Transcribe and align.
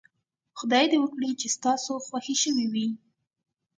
خدای 0.59 0.85
دې 0.91 0.97
وکړي 1.01 1.29
چې 1.41 1.47
ستاسو 1.55 1.91
خوښې 2.05 2.35
شوې 2.43 2.65
وي. 2.73 2.87